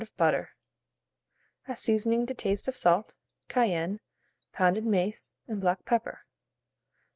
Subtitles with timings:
[0.01, 0.49] of butter,
[1.67, 3.15] a seasoning to taste of salt,
[3.47, 3.99] cayenne,
[4.51, 6.21] pounded mace, and black pepper.